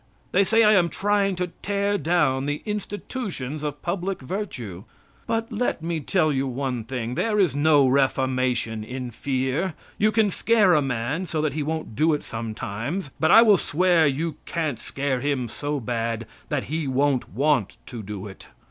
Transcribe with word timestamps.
They 0.31 0.43
say 0.43 0.63
I 0.63 0.71
am 0.71 0.89
trying 0.89 1.35
to 1.35 1.49
tear 1.61 1.95
down 1.99 2.47
the 2.47 2.63
institutions 2.65 3.61
of 3.61 3.83
public 3.83 4.19
virtue. 4.19 4.85
But 5.27 5.51
let 5.51 5.83
me 5.83 5.99
tell 5.99 6.33
you 6.33 6.47
one 6.47 6.85
thing: 6.85 7.13
there 7.13 7.39
is 7.39 7.55
no 7.55 7.87
reformation 7.87 8.83
in 8.83 9.11
fear 9.11 9.75
you 9.99 10.11
can 10.11 10.31
scare 10.31 10.73
a 10.73 10.81
man 10.81 11.27
so 11.27 11.39
that 11.41 11.53
he 11.53 11.61
won't 11.61 11.95
do 11.95 12.15
it 12.15 12.23
sometimes, 12.23 13.11
but 13.19 13.29
I 13.29 13.43
will 13.43 13.57
swear 13.57 14.07
you 14.07 14.37
can't 14.47 14.79
scare 14.79 15.19
him 15.21 15.47
so 15.47 15.79
bad 15.79 16.25
that 16.49 16.63
he 16.63 16.87
won't 16.87 17.29
want 17.29 17.77
to 17.85 18.01
do 18.01 18.25
it. 18.25 18.47